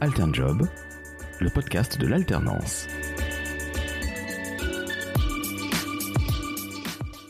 [0.00, 0.66] Alternjob,
[1.40, 2.86] le podcast de l'alternance.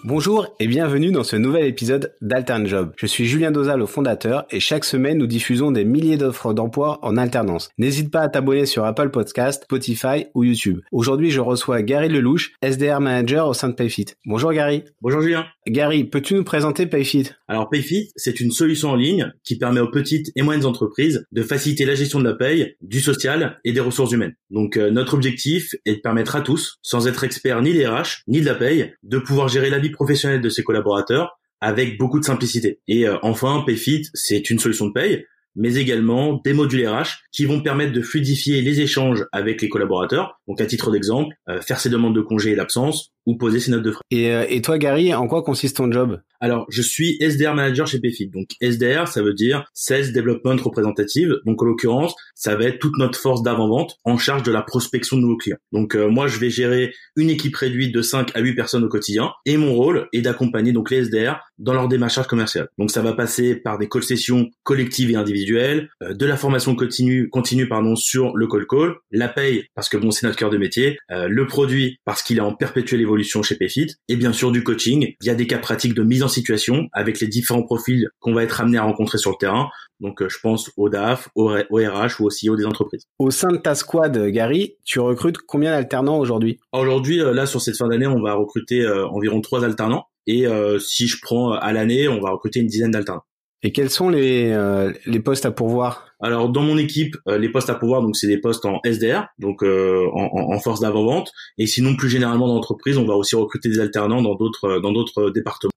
[0.09, 2.95] Bonjour et bienvenue dans ce nouvel épisode d'Alternjob.
[2.97, 6.99] Je suis Julien Dozal, le fondateur, et chaque semaine nous diffusons des milliers d'offres d'emploi
[7.03, 7.69] en alternance.
[7.77, 10.81] N'hésite pas à t'abonner sur Apple Podcast, Spotify ou YouTube.
[10.93, 14.07] Aujourd'hui, je reçois Gary Lelouch, SDR Manager au sein de Payfit.
[14.25, 14.82] Bonjour Gary.
[15.03, 15.45] Bonjour Julien.
[15.67, 17.32] Gary, peux-tu nous présenter Payfit?
[17.46, 21.43] Alors Payfit, c'est une solution en ligne qui permet aux petites et moyennes entreprises de
[21.43, 24.35] faciliter la gestion de la paye, du social et des ressources humaines.
[24.49, 28.22] Donc euh, notre objectif est de permettre à tous, sans être expert ni des RH,
[28.27, 32.20] ni de la paye, de pouvoir gérer la vie professionnelle de ses collaborateurs avec beaucoup
[32.20, 32.80] de simplicité.
[32.86, 35.24] Et euh, enfin, Payfit, c'est une solution de paye
[35.58, 40.41] mais également des modules RH qui vont permettre de fluidifier les échanges avec les collaborateurs.
[40.47, 43.70] Donc à titre d'exemple, euh, faire ses demandes de congé et d'absence ou poser ses
[43.70, 44.03] notes de frais.
[44.11, 46.19] Et, euh, et toi Gary, en quoi consiste ton job?
[46.41, 48.28] Alors je suis SDR manager chez Payfit.
[48.28, 51.36] Donc SDR, ça veut dire Sales Development Representative.
[51.45, 55.17] Donc en l'occurrence, ça va être toute notre force d'avant-vente en charge de la prospection
[55.17, 55.58] de nouveaux clients.
[55.72, 58.89] Donc euh, moi je vais gérer une équipe réduite de 5 à 8 personnes au
[58.89, 62.69] quotidien et mon rôle est d'accompagner donc les SDR dans leur démarchage commercial.
[62.78, 66.74] Donc ça va passer par des call sessions collectives et individuelles, euh, de la formation
[66.77, 70.50] continue continue pardon sur le call call, la paye parce que bon c'est notre cœur
[70.50, 74.33] de métier, euh, le produit parce qu'il est en perpétuelle évolution chez Payfit et bien
[74.33, 75.14] sûr du coaching.
[75.20, 78.34] Il y a des cas pratiques de mise en situation avec les différents profils qu'on
[78.34, 79.69] va être amené à rencontrer sur le terrain.
[80.00, 83.06] Donc euh, je pense au DAF, au RH ou aussi aux des entreprises.
[83.19, 86.58] Au sein de ta squad, Gary, tu recrutes combien d'alternants aujourd'hui?
[86.72, 90.06] Aujourd'hui, là sur cette fin d'année, on va recruter environ trois alternants.
[90.28, 93.24] Et euh, si je prends à l'année, on va recruter une dizaine d'alternants.
[93.62, 96.06] Et quels sont les, euh, les postes à pourvoir?
[96.20, 99.27] Alors dans mon équipe, euh, les postes à pourvoir, donc c'est des postes en SDR,
[99.39, 101.33] donc en, en, force d'avant-vente.
[101.59, 104.92] Et sinon, plus généralement dans l'entreprise, on va aussi recruter des alternants dans d'autres dans
[104.92, 105.73] d'autres départements.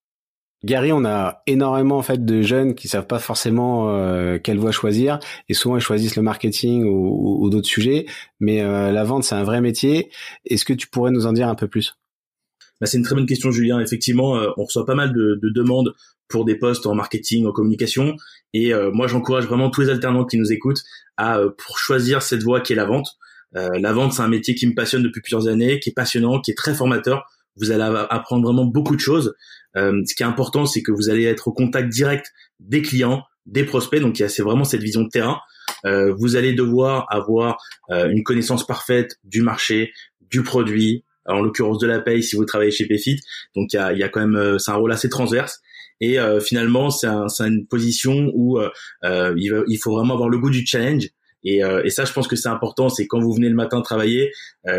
[0.64, 3.88] Gary, on a énormément en fait de jeunes qui savent pas forcément
[4.44, 5.18] quelle voie choisir
[5.50, 8.06] et souvent ils choisissent le marketing ou, ou d'autres sujets.
[8.40, 10.12] Mais la vente, c'est un vrai métier.
[10.46, 11.96] Est-ce que tu pourrais nous en dire un peu plus?
[12.82, 13.80] Bah, c'est une très bonne question, Julien.
[13.80, 15.94] Effectivement, euh, on reçoit pas mal de, de, demandes
[16.28, 18.16] pour des postes en marketing, en communication.
[18.54, 20.82] Et euh, moi, j'encourage vraiment tous les alternants qui nous écoutent
[21.16, 23.08] à euh, pour choisir cette voie qui est la vente.
[23.54, 26.52] la vente, c'est un métier qui me passionne depuis plusieurs années, qui est passionnant, qui
[26.52, 27.24] est très formateur.
[27.58, 29.36] Vous allez apprendre vraiment beaucoup de choses.
[29.76, 32.32] ce qui est important, c'est que vous allez être au contact direct
[32.62, 34.00] des clients, des prospects.
[34.00, 35.38] Donc, c'est vraiment cette vision de terrain.
[35.84, 37.58] vous allez devoir avoir
[37.90, 39.92] une connaissance parfaite du marché,
[40.22, 43.20] du produit, en l'occurrence de la paye si vous travaillez chez Payfit.
[43.56, 45.60] Donc il y a, y a, quand même, euh, c'est un rôle assez transverse.
[46.00, 48.70] Et euh, finalement, c'est un, une position où euh,
[49.04, 51.08] euh il, il, faut vraiment avoir le goût du challenge.
[51.44, 52.90] Et, et ça, je pense que c'est important.
[52.90, 54.32] C'est quand vous venez le matin travailler,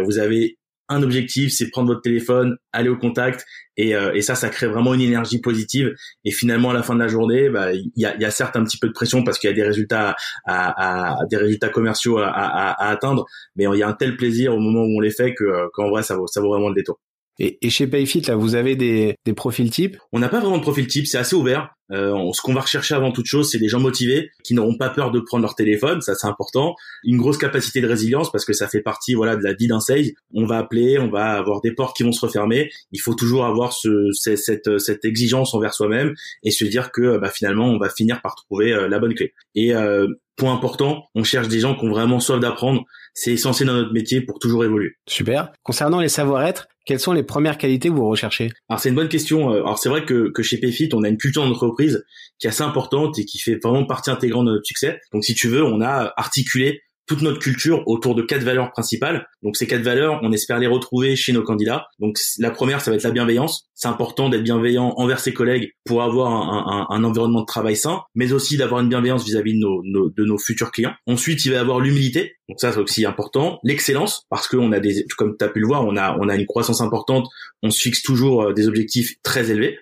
[0.05, 3.45] vous avez un objectif, c'est prendre votre téléphone, aller au contact,
[3.77, 5.95] et, euh, et, ça, ça crée vraiment une énergie positive.
[6.25, 8.57] Et finalement, à la fin de la journée, bah, il y, a, y, a, certes
[8.57, 11.71] un petit peu de pression parce qu'il y a des résultats, à, à, des résultats
[11.71, 13.25] commerciaux à, à, atteindre,
[13.57, 15.69] mais il y a un tel plaisir au moment où on les fait que euh,
[15.73, 16.99] qu'en vrai, ça vaut, ça vaut vraiment le détour.
[17.39, 19.97] Et, et, chez Payfit, là, vous avez des, des profils types?
[20.13, 21.71] On n'a pas vraiment de profil type, c'est assez ouvert.
[21.93, 24.89] Euh, ce qu'on va rechercher avant toute chose, c'est des gens motivés qui n'auront pas
[24.89, 26.75] peur de prendre leur téléphone, ça c'est important.
[27.05, 29.81] Une grosse capacité de résilience parce que ça fait partie voilà de la vie d'un
[29.81, 30.13] sales.
[30.33, 32.71] On va appeler, on va avoir des portes qui vont se refermer.
[32.93, 37.29] Il faut toujours avoir ce, cette, cette exigence envers soi-même et se dire que bah,
[37.29, 39.35] finalement on va finir par trouver euh, la bonne clé.
[39.55, 40.07] Et euh,
[40.37, 42.85] point important, on cherche des gens qui ont vraiment soif d'apprendre.
[43.13, 44.93] C'est essentiel dans notre métier pour toujours évoluer.
[45.07, 45.53] Super.
[45.63, 48.51] Concernant les savoir-être, quelles sont les premières qualités que vous recherchez?
[48.69, 49.51] Alors c'est une bonne question.
[49.51, 52.05] Alors c'est vrai que, que chez Payfit, on a une culture d'entreprise
[52.39, 54.99] qui est assez importante et qui fait vraiment partie intégrante de notre succès.
[55.13, 56.83] Donc si tu veux, on a articulé
[57.13, 59.27] toute notre culture autour de quatre valeurs principales.
[59.43, 61.89] Donc ces quatre valeurs, on espère les retrouver chez nos candidats.
[61.99, 63.69] Donc la première, ça va être la bienveillance.
[63.75, 67.77] C'est important d'être bienveillant envers ses collègues pour avoir un, un, un environnement de travail
[67.77, 70.95] sain, mais aussi d'avoir une bienveillance vis-à-vis de nos, nos, de nos futurs clients.
[71.07, 72.37] Ensuite, il va y avoir l'humilité.
[72.49, 73.59] Donc ça, c'est aussi important.
[73.63, 76.37] L'excellence, parce qu'on a des, comme tu as pu le voir, on a, on a
[76.37, 77.29] une croissance importante.
[77.63, 79.77] On se fixe toujours euh, des objectifs très élevés.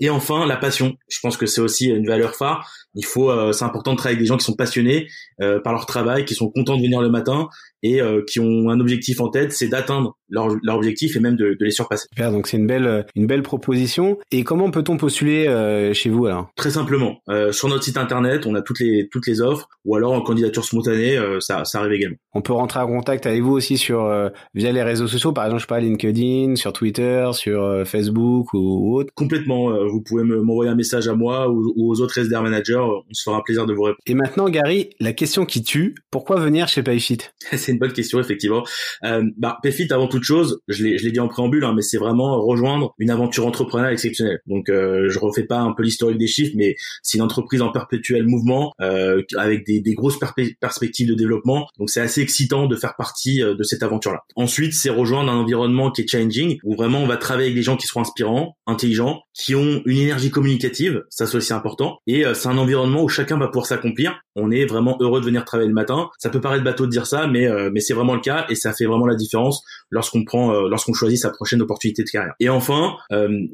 [0.00, 0.96] Et enfin, la passion.
[1.08, 2.70] Je pense que c'est aussi une valeur phare.
[2.94, 5.08] Il faut, euh, c'est important de travailler avec des gens qui sont passionnés
[5.40, 7.48] euh, par leur travail, qui sont contents de venir le matin
[7.82, 11.36] et euh, qui ont un objectif en tête, c'est d'atteindre leur, leur, objectif et même
[11.36, 12.06] de, de les surpasser.
[12.12, 14.18] Super, donc c'est une belle, une belle proposition.
[14.30, 16.50] Et comment peut-on postuler euh, chez vous alors?
[16.56, 19.96] Très simplement, euh, sur notre site internet, on a toutes les toutes les offres, ou
[19.96, 22.16] alors en candidature spontanée, ça, ça arrive également.
[22.34, 24.10] On peut rentrer en contact avec vous aussi sur
[24.54, 28.96] via les réseaux sociaux, par exemple, je sais pas, LinkedIn, sur Twitter, sur Facebook ou,
[28.96, 29.12] autre.
[29.14, 29.70] Complètement.
[29.88, 33.22] vous pouvez m'envoyer un message à moi ou, ou aux autres SDR managers on se
[33.22, 34.00] fera un plaisir de vous répondre.
[34.06, 37.18] Et maintenant, Gary, la question qui tue, pourquoi venir chez Payfit?
[37.72, 38.64] C'est une bonne question, effectivement.
[39.02, 39.58] Euh, bah,
[39.90, 42.92] avant toute chose, je l'ai, je l'ai dit en préambule, hein, mais c'est vraiment rejoindre
[42.98, 44.40] une aventure entrepreneuriale exceptionnelle.
[44.46, 47.72] Donc, euh, je refais pas un peu l'historique des chiffres, mais c'est une entreprise en
[47.72, 50.18] perpétuel mouvement, euh, avec des, des grosses
[50.60, 51.66] perspectives de développement.
[51.78, 54.20] Donc, c'est assez excitant de faire partie euh, de cette aventure-là.
[54.36, 57.62] Ensuite, c'est rejoindre un environnement qui est changing, où vraiment on va travailler avec des
[57.62, 61.98] gens qui seront inspirants, intelligents, qui ont une énergie communicative, ça c'est aussi important.
[62.06, 64.20] Et euh, c'est un environnement où chacun va pouvoir s'accomplir.
[64.34, 66.10] On est vraiment heureux de venir travailler le matin.
[66.18, 68.54] Ça peut paraître bateau de dire ça, mais euh, mais c'est vraiment le cas et
[68.54, 72.34] ça fait vraiment la différence lorsqu'on prend euh, lorsqu'on choisit sa prochaine opportunité de carrière.
[72.40, 72.96] Et enfin,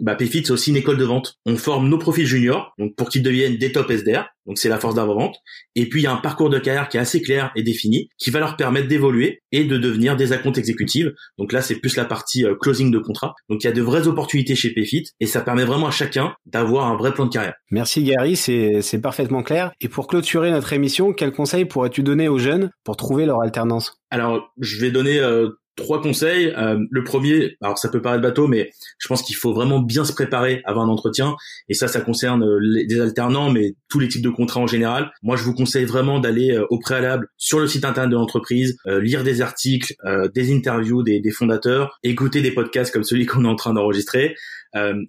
[0.00, 1.38] bah, Payfit c'est aussi une école de vente.
[1.46, 4.26] On forme nos profils juniors, donc pour qu'ils deviennent des top SDR.
[4.48, 5.36] Donc c'est la force d'avant-vente.
[5.76, 8.08] Et puis il y a un parcours de carrière qui est assez clair et défini,
[8.18, 11.14] qui va leur permettre d'évoluer et de devenir des accounts exécutives.
[11.38, 13.34] Donc là c'est plus la partie closing de contrat.
[13.48, 16.34] Donc il y a de vraies opportunités chez Payfit et ça permet vraiment à chacun
[16.46, 17.54] d'avoir un vrai plan de carrière.
[17.70, 19.72] Merci Gary, c'est parfaitement clair.
[19.80, 23.98] Et pour clôturer notre émission, quels conseils pourrais-tu donner aux jeunes pour trouver leur alternance?
[24.10, 26.52] Alors, je vais donner euh, trois conseils.
[26.58, 30.04] Euh, le premier, alors ça peut paraître bateau, mais je pense qu'il faut vraiment bien
[30.04, 31.36] se préparer avant un entretien.
[31.70, 34.66] Et ça, ça concerne euh, les, des alternants, mais tous les types de contrats en
[34.66, 35.10] général.
[35.22, 38.76] Moi, je vous conseille vraiment d'aller euh, au préalable sur le site internet de l'entreprise,
[38.86, 39.94] lire des articles,
[40.34, 44.34] des interviews des, des, fondateurs, écouter des podcasts comme celui qu'on est en train d'enregistrer.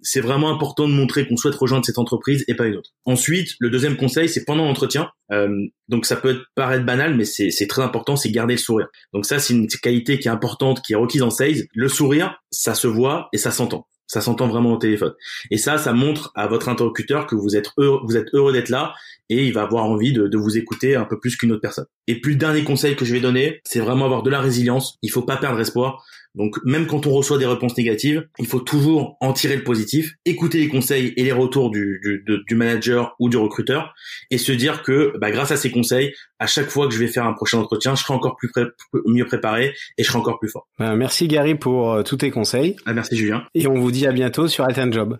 [0.02, 2.90] c'est vraiment important de montrer qu'on souhaite rejoindre cette entreprise et pas une autre.
[3.04, 5.10] Ensuite, le deuxième conseil, c'est pendant l'entretien.
[5.88, 8.88] donc ça peut paraître banal, mais c'est très important, c'est garder le sourire.
[9.12, 12.40] Donc ça, c'est une qualité qui est importante qui est requise en sales, le sourire,
[12.50, 13.86] ça se voit et ça s'entend.
[14.06, 15.14] Ça s'entend vraiment au téléphone.
[15.50, 18.68] Et ça, ça montre à votre interlocuteur que vous êtes heureux, vous êtes heureux d'être
[18.68, 18.92] là
[19.28, 21.86] et il va avoir envie de, de vous écouter un peu plus qu'une autre personne.
[22.10, 24.98] Et puis le dernier conseil que je vais donner, c'est vraiment avoir de la résilience.
[25.00, 26.04] Il faut pas perdre espoir.
[26.34, 30.14] Donc même quand on reçoit des réponses négatives, il faut toujours en tirer le positif,
[30.24, 33.94] écouter les conseils et les retours du, du, du manager ou du recruteur
[34.32, 37.06] et se dire que bah, grâce à ces conseils, à chaque fois que je vais
[37.06, 38.50] faire un prochain entretien, je serai encore plus
[39.06, 40.66] mieux préparé et je serai encore plus fort.
[40.80, 42.74] Ben, merci Gary pour euh, tous tes conseils.
[42.86, 43.44] Ah, merci Julien.
[43.54, 45.16] Et on vous dit à bientôt sur Alten Job.